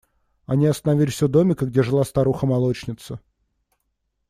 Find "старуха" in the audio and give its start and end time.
2.03-2.47